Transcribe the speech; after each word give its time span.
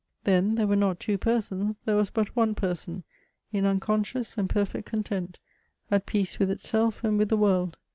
Then 0.23 0.55
there 0.55 0.65
were 0.65 0.75
not 0.75 0.99
two 0.99 1.19
persons, 1.19 1.79
there 1.85 1.95
was 1.95 2.09
but 2.09 2.35
one 2.35 2.55
person 2.55 3.03
in 3.53 3.67
unconscious 3.67 4.35
and 4.35 4.49
perfect 4.49 4.89
content, 4.89 5.37
at 5.91 6.07
peace 6.07 6.39
with 6.39 6.49
itself 6.49 7.03
and 7.03 7.19
with 7.19 7.29
the 7.29 7.37
world. 7.37 7.77